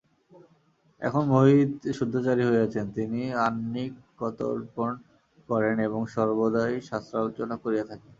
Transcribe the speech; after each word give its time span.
এখন 1.01 1.23
মোহিত 1.31 1.71
শুদ্ধাচারী 1.97 2.43
হইয়াছেন, 2.45 2.85
তিনি 2.97 3.21
আহ্নিকতর্পণ 3.45 4.91
করেন 5.49 5.75
এবং 5.87 6.01
সর্বদাই 6.15 6.73
শাস্ত্রালোচনা 6.89 7.55
করিয়া 7.63 7.85
থাকেন। 7.89 8.09